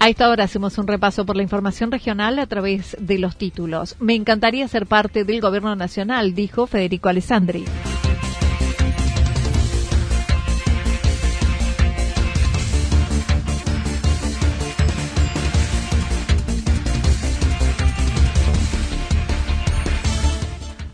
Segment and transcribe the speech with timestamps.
[0.00, 3.96] A esta hora hacemos un repaso por la información regional a través de los títulos.
[3.98, 7.64] Me encantaría ser parte del Gobierno Nacional, dijo Federico Alessandri.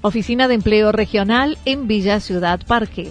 [0.01, 3.11] Oficina de Empleo Regional en Villa Ciudad Parque.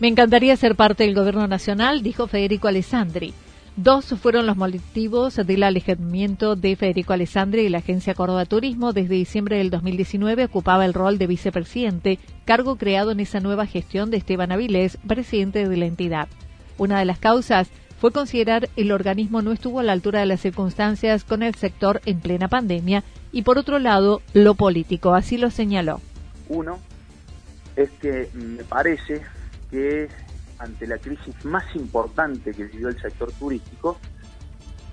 [0.00, 3.34] Me encantaría ser parte del gobierno nacional, dijo Federico Alessandri.
[3.76, 8.94] Dos fueron los motivos del alejamiento de Federico Alessandri y la Agencia Córdoba Turismo.
[8.94, 14.10] Desde diciembre del 2019 ocupaba el rol de vicepresidente, cargo creado en esa nueva gestión
[14.10, 16.28] de Esteban Avilés, presidente de la entidad.
[16.78, 17.68] Una de las causas
[18.00, 22.00] fue considerar el organismo no estuvo a la altura de las circunstancias con el sector
[22.06, 26.00] en plena pandemia y por otro lado lo político, así lo señaló.
[26.48, 26.78] Uno
[27.76, 29.20] es que me parece
[29.70, 30.08] que
[30.58, 33.98] ante la crisis más importante que vivió el sector turístico,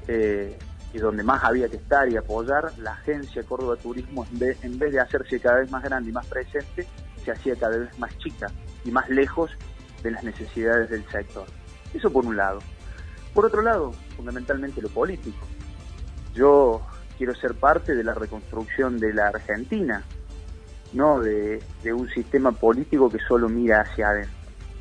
[0.07, 0.57] eh,
[0.93, 4.99] y donde más había que estar y apoyar, la agencia Córdoba Turismo, en vez, de
[4.99, 6.87] hacerse cada vez más grande y más presente,
[7.23, 8.49] se hacía cada vez más chica
[8.85, 9.51] y más lejos
[10.01, 11.45] de las necesidades del sector.
[11.93, 12.59] Eso por un lado.
[13.33, 15.45] Por otro lado, fundamentalmente lo político.
[16.33, 16.81] Yo
[17.17, 20.03] quiero ser parte de la reconstrucción de la Argentina,
[20.93, 24.36] no de, de un sistema político que solo mira hacia adentro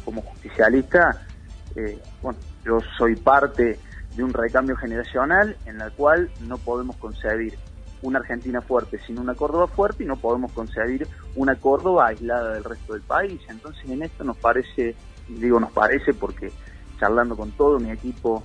[0.06, 1.26] como justicialista,
[1.74, 3.78] eh, bueno, yo soy parte
[4.16, 7.58] de un recambio generacional en la cual no podemos concebir
[8.02, 12.64] una Argentina fuerte sin una Córdoba fuerte y no podemos concebir una Córdoba aislada del
[12.64, 13.40] resto del país.
[13.48, 14.94] Entonces en esto nos parece,
[15.28, 16.50] digo nos parece porque
[16.98, 18.42] charlando con todo mi equipo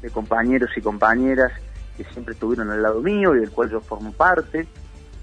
[0.00, 1.52] de compañeros y compañeras
[1.96, 4.66] que siempre estuvieron al lado mío y del cual yo formo parte,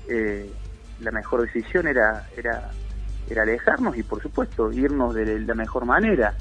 [0.08, 0.52] eh,
[1.00, 2.70] la mejor decisión era, era
[3.34, 6.36] era alejarnos y por supuesto irnos de la mejor manera.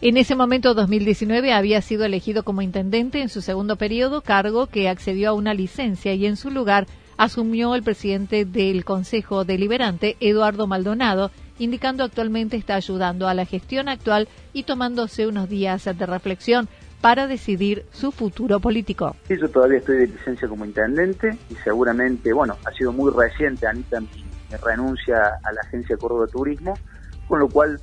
[0.00, 4.88] En ese momento, 2019, había sido elegido como intendente en su segundo periodo, cargo que
[4.88, 10.66] accedió a una licencia y en su lugar asumió el presidente del Consejo Deliberante, Eduardo
[10.66, 11.30] Maldonado,
[11.60, 16.68] indicando actualmente está ayudando a la gestión actual y tomándose unos días de reflexión
[17.00, 19.14] para decidir su futuro político.
[19.28, 23.68] Sí, yo todavía estoy de licencia como intendente y seguramente, bueno, ha sido muy reciente,
[23.68, 24.08] Anita, mi,
[24.58, 26.74] renuncia a la agencia Córdoba Turismo,
[27.28, 27.80] con lo cual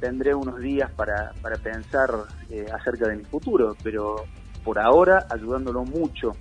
[0.00, 2.10] tendré unos días para, para pensar
[2.50, 4.24] eh, acerca de mi futuro, pero
[4.64, 6.32] por ahora ayudándolo mucho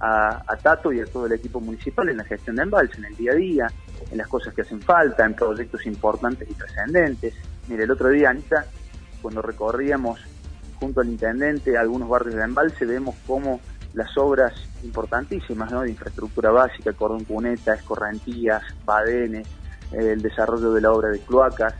[0.00, 3.16] a, Tato y a todo el equipo municipal en la gestión de embalse, en el
[3.16, 3.66] día a día,
[4.10, 7.34] en las cosas que hacen falta, en proyectos importantes y trascendentes.
[7.68, 8.66] Mire, el otro día, Anita,
[9.20, 10.20] cuando recorríamos
[10.78, 13.60] junto al intendente, algunos barrios de Embalse, vemos cómo
[13.94, 14.52] las obras
[14.82, 15.82] importantísimas ¿no?
[15.82, 19.48] de infraestructura básica, cordón cuneta, escorrentías, badenes,
[19.92, 21.74] el desarrollo de la obra de cloacas,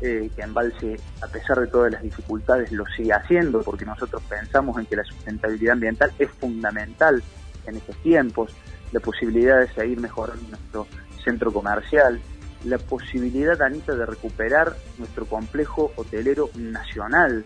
[0.00, 4.78] eh, que Embalse, a pesar de todas las dificultades, lo sigue haciendo, porque nosotros pensamos
[4.78, 7.22] en que la sustentabilidad ambiental es fundamental
[7.66, 8.52] en estos tiempos,
[8.92, 10.86] la posibilidad de seguir mejorando nuestro
[11.24, 12.20] centro comercial,
[12.64, 17.44] la posibilidad, Anita, de recuperar nuestro complejo hotelero nacional.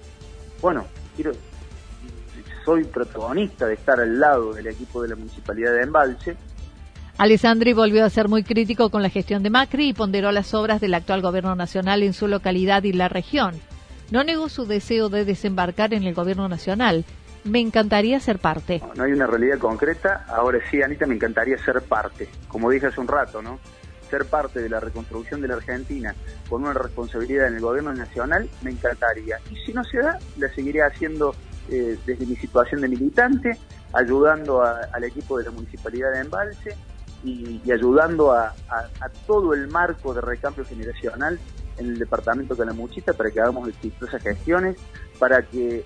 [0.60, 1.32] Bueno, quiero,
[2.64, 6.36] soy protagonista de estar al lado del equipo de la Municipalidad de Embalse.
[7.18, 10.80] Alessandri volvió a ser muy crítico con la gestión de Macri y ponderó las obras
[10.80, 13.54] del actual gobierno nacional en su localidad y la región.
[14.10, 17.04] No negó su deseo de desembarcar en el gobierno nacional.
[17.44, 18.80] Me encantaría ser parte.
[18.80, 20.24] No, no hay una realidad concreta.
[20.28, 22.28] Ahora sí, Anita, me encantaría ser parte.
[22.48, 23.58] Como dije hace un rato, ¿no?
[24.12, 26.14] ser parte de la reconstrucción de la Argentina
[26.50, 29.38] con una responsabilidad en el gobierno nacional, me encantaría.
[29.50, 31.34] Y si no se da, la seguiré haciendo
[31.70, 33.58] eh, desde mi situación de militante,
[33.92, 36.76] ayudando al equipo de la Municipalidad de Embalse
[37.24, 38.54] y, ayudando a,
[39.26, 41.38] todo el marco de recambio generacional
[41.78, 44.76] en el departamento de la Muchita para que hagamos exitosas gestiones,
[45.18, 45.84] para que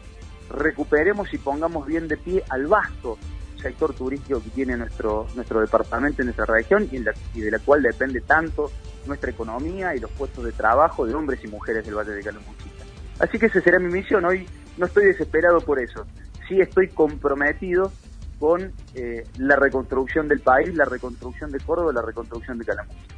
[0.50, 3.18] recuperemos y pongamos bien de pie al vasto
[3.60, 8.20] sector turístico que tiene nuestro, nuestro departamento en nuestra región y, de la cual depende
[8.20, 8.70] tanto
[9.06, 12.84] nuestra economía y los puestos de trabajo de hombres y mujeres del Valle de Calamuchita.
[13.18, 14.24] Así que esa será mi misión.
[14.24, 14.46] Hoy
[14.76, 16.04] no estoy desesperado por eso.
[16.48, 17.92] Sí estoy comprometido
[18.38, 23.14] con eh, la reconstrucción del país, la reconstrucción de Córdoba, la reconstrucción de Calamuchita.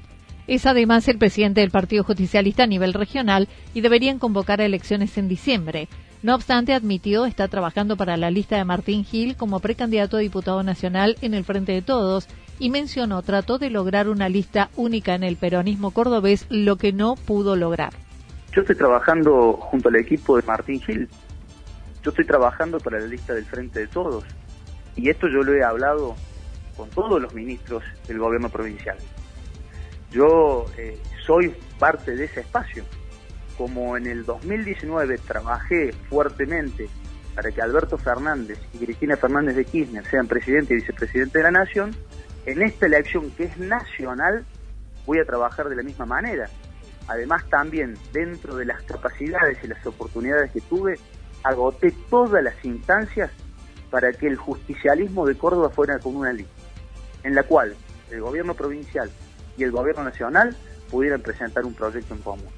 [0.47, 5.29] Es además el presidente del Partido Justicialista a nivel regional y deberían convocar elecciones en
[5.29, 5.89] diciembre.
[6.23, 10.63] No obstante, admitió está trabajando para la lista de Martín Gil como precandidato a diputado
[10.63, 12.29] nacional en el Frente de Todos
[12.59, 17.15] y mencionó trató de lograr una lista única en el peronismo cordobés, lo que no
[17.15, 17.93] pudo lograr.
[18.53, 21.09] Yo estoy trabajando junto al equipo de Martín Gil.
[22.03, 24.25] Yo estoy trabajando para la lista del Frente de Todos.
[24.97, 26.17] Y esto yo lo he hablado
[26.77, 28.97] con todos los ministros del gobierno provincial.
[30.11, 32.85] Yo eh, soy parte de ese espacio
[33.59, 36.89] como en el 2019 trabajé fuertemente
[37.35, 41.51] para que Alberto Fernández y Cristina Fernández de Kirchner sean presidente y vicepresidente de la
[41.51, 41.95] Nación,
[42.47, 44.45] en esta elección que es nacional
[45.05, 46.49] voy a trabajar de la misma manera.
[47.09, 50.99] Además también dentro de las capacidades y las oportunidades que tuve,
[51.43, 53.31] agoté todas las instancias
[53.91, 56.53] para que el justicialismo de Córdoba fuera con una lista,
[57.23, 57.75] en la cual
[58.11, 59.11] el gobierno provincial
[59.57, 60.57] y el gobierno nacional
[60.91, 62.49] pudieran presentar un proyecto en común.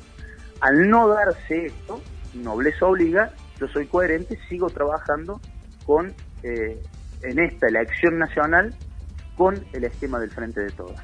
[0.61, 2.01] Al no darse esto,
[2.35, 5.41] nobleza obliga, yo soy coherente, sigo trabajando
[5.85, 6.83] con eh,
[7.23, 8.75] en esta elección nacional
[9.37, 11.03] con el esquema del Frente de Todas.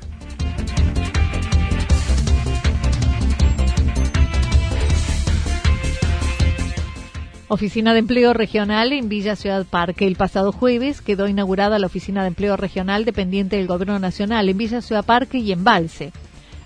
[7.48, 10.08] Oficina de Empleo Regional en Villa Ciudad Parque.
[10.08, 14.58] El pasado jueves quedó inaugurada la Oficina de Empleo Regional dependiente del Gobierno Nacional en
[14.58, 16.12] Villa Ciudad Parque y en Valse.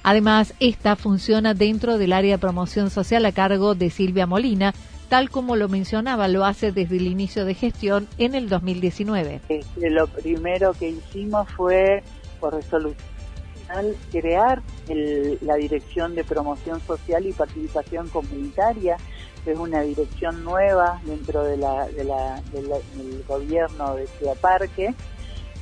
[0.02, 4.72] Además, esta funciona dentro del área de promoción social a cargo de Silvia Molina,
[5.10, 9.42] tal como lo mencionaba, lo hace desde el inicio de gestión en el 2019.
[9.50, 12.02] Este, lo primero que hicimos fue,
[12.40, 13.04] por resolución,
[14.10, 14.62] crear
[15.42, 18.96] la Dirección de Promoción Social y Participación Comunitaria,
[19.46, 24.94] es una dirección nueva dentro de la, del gobierno de Ciudad Parque.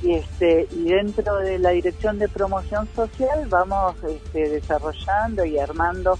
[0.01, 6.17] Y este y dentro de la dirección de promoción social vamos este, desarrollando y armando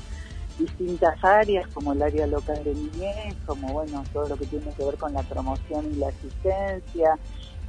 [0.58, 4.84] distintas áreas como el área local de niñez como bueno todo lo que tiene que
[4.84, 7.18] ver con la promoción y la asistencia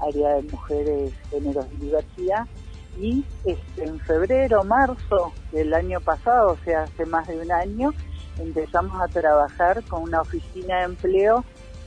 [0.00, 2.46] área de mujeres géneros y diversidad.
[2.98, 7.94] Y este, en febrero marzo del año pasado o sea hace más de un año
[8.42, 11.44] empezamos a trabajar con una oficina de empleo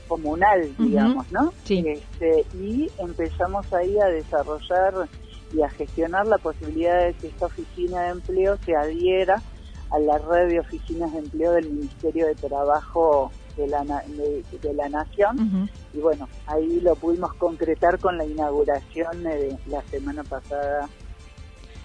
[0.08, 1.52] comunal, digamos, ¿no?
[1.64, 1.84] Sí.
[1.86, 5.08] Este, y empezamos ahí a desarrollar
[5.52, 9.42] y a gestionar la posibilidad de que esta oficina de empleo se adhiera
[9.90, 14.88] a la red de oficinas de empleo del Ministerio de Trabajo de la, de, la
[14.88, 15.70] Nación.
[15.92, 20.88] Y bueno, ahí lo pudimos concretar con la inauguración de la semana pasada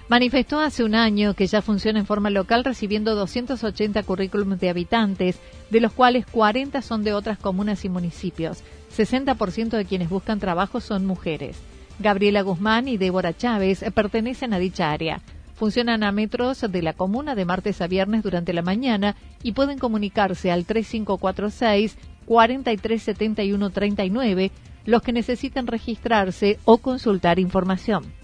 [0.10, 5.40] manifestó hace un año que ya funciona en forma local recibiendo 280 currículums de habitantes,
[5.70, 8.64] de los cuales 40 son de otras comunas y municipios.
[8.98, 11.58] 60% de quienes buscan trabajo son mujeres.
[12.00, 15.22] Gabriela Guzmán y Débora Chávez pertenecen a dicha área.
[15.56, 19.78] Funcionan a metros de la comuna de martes a viernes durante la mañana y pueden
[19.78, 24.52] comunicarse al 3546 437139
[24.86, 28.19] los que necesiten registrarse o consultar información.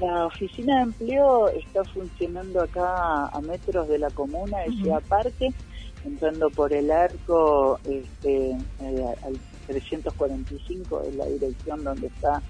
[0.00, 5.52] La oficina de empleo está funcionando acá a metros de la comuna de Ciudad Parque
[6.04, 12.42] entrando por el arco este, eh, al 345 es la dirección donde está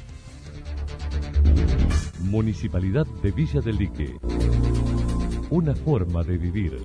[2.18, 4.16] Municipalidad de Villa del Lique.
[5.50, 6.84] Una forma de vivir.